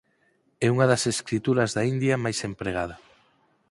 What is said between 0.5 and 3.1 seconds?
É unha das escrituras da India máis empregada.